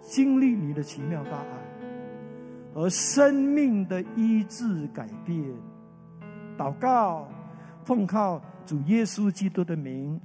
[0.00, 5.44] 经历你的奇妙大爱和生命的医治改变。
[6.56, 7.28] 祷告，
[7.88, 10.20] 奉靠主耶稣基督的名，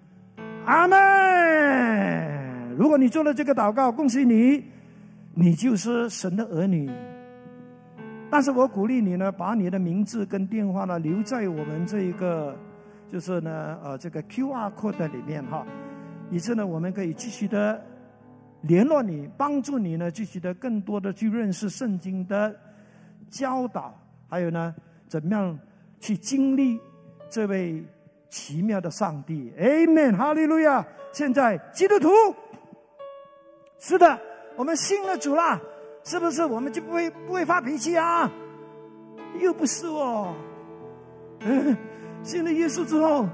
[0.65, 2.75] 阿门。
[2.75, 4.61] 如果你做了这个祷告，恭喜你，
[5.33, 6.91] 你就是神的儿女。
[8.29, 12.53] 但是我鼓励你呢，把你的名字跟电话呢留在我们这一个，
[13.09, 15.65] 就是呢，呃，这个 Q R code 里面哈，
[16.29, 17.81] 以致呢，我们可以继续的
[18.63, 22.53] 联络你，帮助你呢，继续的更多的去认识圣经的
[23.29, 23.97] 教导，
[24.27, 24.75] 还有呢，
[25.07, 25.57] 怎么样
[26.01, 26.77] 去经历
[27.33, 27.83] 这位
[28.29, 30.85] 奇妙的上帝，Amen，哈利路亚！
[31.11, 32.11] 现在基督徒，
[33.79, 34.19] 是的，
[34.55, 35.59] 我们信了主啦。
[36.03, 38.29] 是不是我们就不会不会发脾气啊？
[39.39, 40.35] 又不是哦。
[42.21, 43.27] 信了耶稣之后，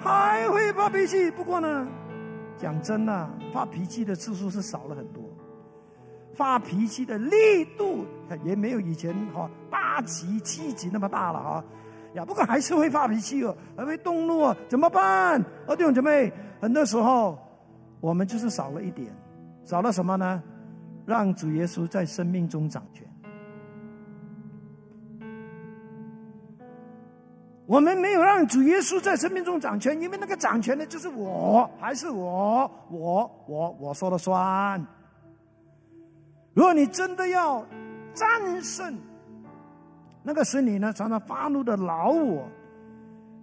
[0.00, 1.30] 还会发脾气。
[1.32, 1.86] 不过呢，
[2.56, 5.22] 讲真的，发脾气的次数是少了很多，
[6.32, 8.06] 发脾气的力度
[8.42, 11.64] 也没有以前哈八级七级那么大了啊。
[12.14, 15.42] 呀，不过还是会发脾气哦，还会动怒哦，怎么办？
[15.66, 17.38] 哦，弟兄姐妹，很多时候
[18.00, 19.10] 我们就是少了一点，
[19.64, 20.42] 少了什么呢？
[21.06, 23.06] 让主耶稣在生命中掌权。
[27.66, 34.84] 我们没有让主耶稣在生命中掌权，因为那个掌权的就是我，还是我，我，我，我说了算。
[36.52, 37.64] 如果你真的要
[38.12, 38.94] 战胜
[40.22, 42.48] 那个使你呢常常发怒的老我，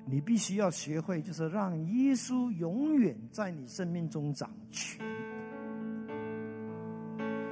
[0.06, 5.06] 你必须要学会，就是让耶稣永远在你生命中掌权。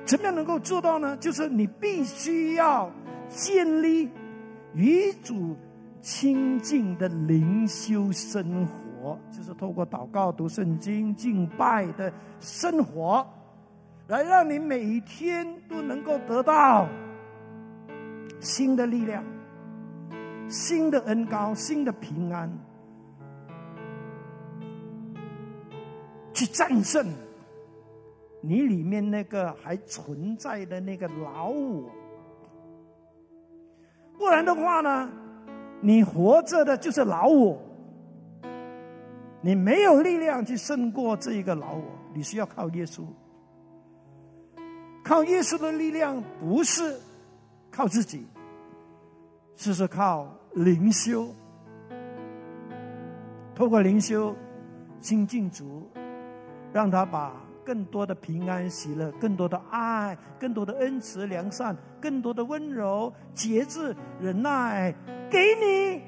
[0.06, 1.18] 怎么样能够做到呢？
[1.18, 2.90] 就是你必须要
[3.28, 4.10] 建立
[4.74, 5.56] 与主
[6.02, 13.28] 亲近的灵修生活，就是透过祷告、读圣经、敬拜的生活，
[14.08, 16.88] 来让你每一天都能够得到
[18.48, 19.22] 新的力量、
[20.48, 22.50] 新的恩高、新的平安，
[26.34, 27.06] 去战胜。
[28.40, 31.92] 你里面那个还存在的那个老我，
[34.18, 35.10] 不然的话呢，
[35.82, 37.62] 你活着的就是老我，
[39.42, 41.84] 你没有力量去胜过这一个老我，
[42.14, 43.04] 你需要靠耶稣。
[45.04, 46.98] 靠耶稣的力量，不是
[47.70, 48.26] 靠自己，
[49.58, 51.28] 是是靠灵修。
[53.54, 54.36] 透过灵修，
[55.02, 55.90] 心静足，
[56.72, 64.94] 让他把更多的平安喜乐、更多的爱、更多的恩慈良善、更多的温柔节制忍耐
[65.30, 66.04] 给你，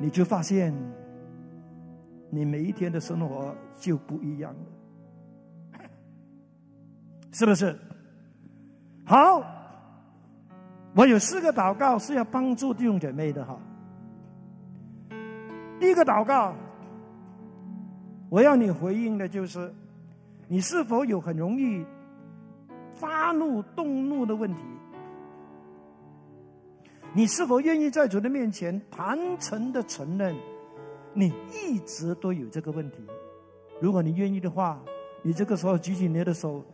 [0.00, 0.74] 你就发现，
[2.28, 5.80] 你每一天的生活就不一样了，
[7.30, 7.78] 是不是？
[9.04, 9.42] 好。
[10.96, 13.58] 我有四个祷告是要帮助弟兄姐妹的哈。
[15.80, 16.54] 第一个祷告，
[18.30, 19.74] 我要你回应的就是：
[20.46, 21.84] 你是否有很容易
[22.94, 24.60] 发怒、动怒的问题？
[27.12, 30.32] 你是否愿意在主的面前坦诚的承认，
[31.12, 32.98] 你一直都有这个问题？
[33.80, 34.80] 如果你愿意的话，
[35.22, 36.64] 你这个时候举起你的手，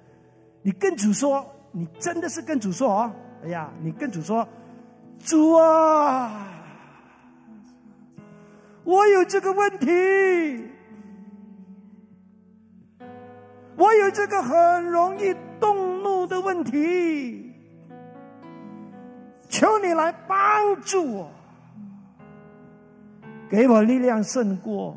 [0.61, 3.15] 你跟主说，你真的是跟主说啊。
[3.43, 4.47] 哎呀，你跟主说，
[5.19, 6.47] 主啊，
[8.85, 9.87] 我有这个问题，
[13.79, 17.51] 我有这个很容易动怒的问题，
[19.49, 21.33] 求你来帮助我，
[23.49, 24.95] 给我力量胜过。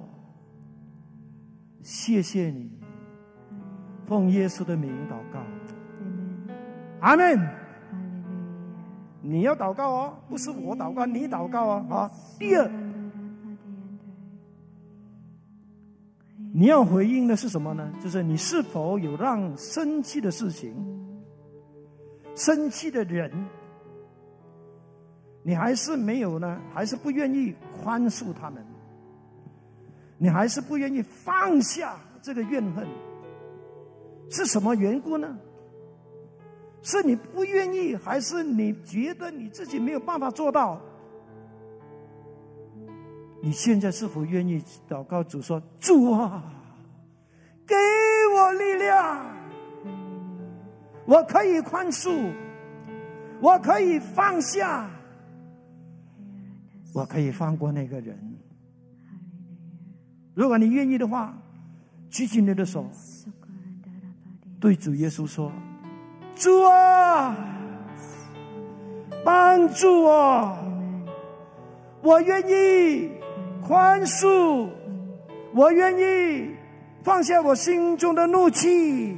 [1.81, 2.69] 谢谢你，
[4.05, 5.39] 奉耶稣的名祷告，
[7.03, 7.37] 阿门。
[9.21, 11.85] 你要祷告哦，不是我祷告，你祷告啊！
[11.89, 12.69] 啊，第二，
[16.53, 17.91] 你要回应的是什么呢？
[18.01, 20.73] 就是你是否有让生气的事情、
[22.35, 23.29] 生气的人，
[25.41, 26.59] 你还是没有呢？
[26.73, 28.63] 还是不愿意宽恕他们？
[30.17, 32.87] 你还是不愿意放下这个怨恨？
[34.29, 35.37] 是什么缘故呢？
[36.83, 40.79] 是你不愿意，还是你觉得你自己没有办法做到？
[43.41, 46.43] 你现在是否愿意祷告主说：“主啊，
[47.65, 47.75] 给
[48.35, 49.25] 我力量，
[51.05, 52.31] 我可以宽恕，
[53.41, 54.89] 我可以放下，
[56.93, 58.17] 我可以放过那个人。”
[60.35, 61.37] 如果你愿意的话，
[62.09, 62.89] 举起你的手，
[64.59, 65.51] 对主耶稣说。
[66.35, 67.35] 主啊，
[69.23, 70.57] 帮助我！
[72.01, 73.11] 我愿意
[73.65, 74.67] 宽恕，
[75.53, 76.55] 我愿意
[77.03, 79.17] 放下我心中的怒气。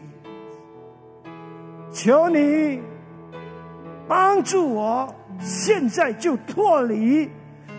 [1.92, 2.82] 求你
[4.08, 7.30] 帮助我，现在就脱离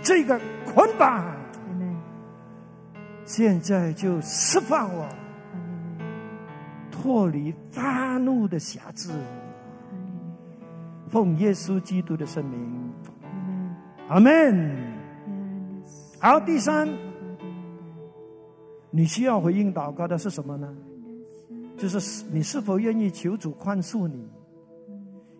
[0.03, 0.41] 这个
[0.74, 1.24] 捆绑，
[3.24, 5.07] 现在就释放我。
[7.07, 9.12] 脱离发怒的辖制，
[11.07, 12.92] 奉耶稣基督的圣名，
[14.09, 14.76] 阿门。
[16.18, 16.88] 好，第三，
[18.90, 20.76] 你需要回应祷告的是什么呢？
[21.78, 24.28] 就是你是否愿意求主宽恕你？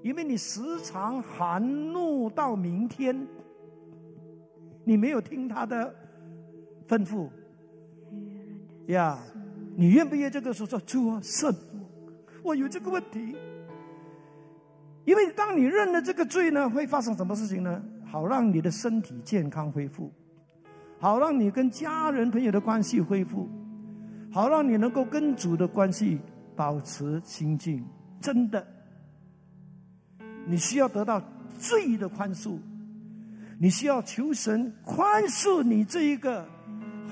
[0.03, 1.61] 因为你时常含
[1.93, 3.27] 怒到明天，
[4.85, 5.93] 你没有听他的
[6.87, 7.29] 吩咐，
[8.87, 9.19] 呀。
[9.79, 11.55] 你愿不愿意这个时候说主啊，圣
[12.43, 13.37] 我有这个问题。
[15.05, 17.83] 因为当你认了这个罪呢，会发生什么事情呢？
[18.05, 20.11] 好让你的身体健康恢复，
[20.99, 23.49] 好让你跟家人朋友的关系恢复，
[24.33, 26.19] 好让你能够跟主的关系
[26.57, 27.85] 保持清净。
[28.21, 28.67] 真的，
[30.47, 31.23] 你需要得到
[31.59, 32.59] 罪的宽恕，
[33.59, 36.49] 你需要求神宽恕你这一个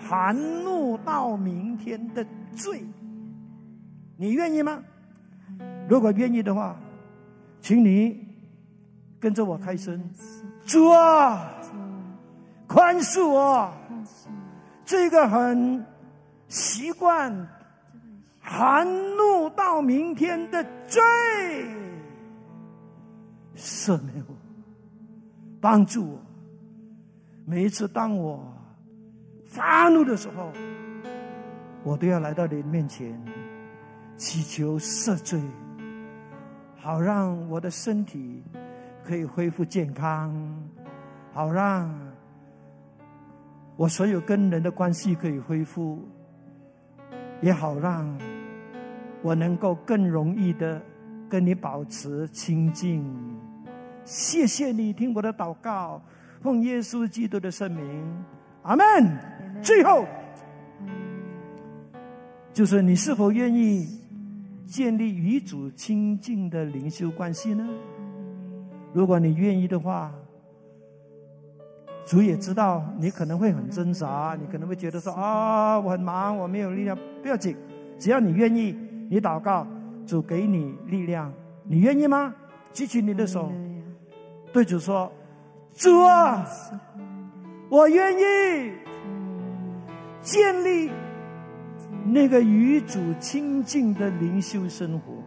[0.08, 0.34] 含
[0.64, 2.26] 怒到明天的。
[2.54, 2.84] 罪，
[4.16, 4.82] 你愿意吗？
[5.88, 6.76] 如果愿意的话，
[7.60, 8.26] 请你
[9.20, 10.02] 跟着我开声，
[10.64, 11.52] 主啊，
[12.66, 13.72] 宽恕我
[14.84, 15.84] 这个很
[16.48, 17.32] 习惯
[18.40, 18.86] 含
[19.16, 21.02] 怒到明天的罪，
[23.56, 24.34] 赦免我，
[25.60, 26.18] 帮助我。
[27.46, 28.42] 每一次当我
[29.46, 30.50] 发怒的时候。
[31.84, 33.14] 我都要来到你面前，
[34.16, 35.38] 祈求赦罪，
[36.76, 38.42] 好让我的身体
[39.04, 40.34] 可以恢复健康，
[41.32, 41.94] 好让
[43.76, 45.98] 我所有跟人的关系可以恢复，
[47.42, 48.18] 也好让
[49.20, 50.80] 我能够更容易的
[51.28, 53.04] 跟你保持亲近。
[54.06, 56.00] 谢谢你听我的祷告，
[56.40, 58.24] 奉耶稣基督的圣名，
[58.62, 58.84] 阿门。
[59.62, 60.06] 最后，
[62.54, 63.84] 就是你是否愿意
[64.64, 67.68] 建立与主亲近的灵修关系呢？
[68.92, 70.14] 如果你愿意的话，
[72.06, 76.96] 主也知道你可能会很挣扎，你可能会觉得说啊，我很忙，我没有力量。
[77.20, 77.56] 不要紧，
[77.98, 78.72] 只要你愿意，
[79.10, 79.66] 你祷告，
[80.06, 81.32] 主给你力量。
[81.64, 82.32] 你愿意吗？
[82.72, 83.50] 举起你的手，
[84.52, 85.10] 对主说
[85.74, 86.46] ：“主啊，
[87.68, 88.72] 我愿意
[90.20, 90.92] 建立
[92.04, 95.22] 那个与主亲近的灵修生活，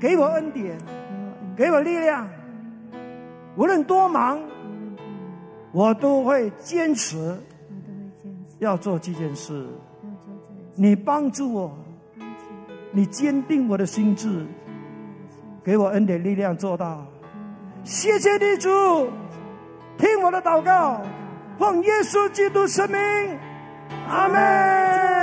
[0.00, 0.76] 给我恩典，
[1.56, 2.28] 给我力量。
[3.56, 4.40] 无论多忙。”
[5.74, 7.36] 我都会坚持，
[8.60, 9.66] 要做这件事。
[10.76, 11.76] 你帮助我，
[12.92, 14.46] 你坚定我的心智，
[15.64, 17.04] 给我恩典力量做到。
[17.82, 18.68] 谢谢你主，
[19.98, 21.02] 听我的祷告，
[21.58, 23.00] 奉耶稣基督圣名，
[24.08, 25.13] 阿门。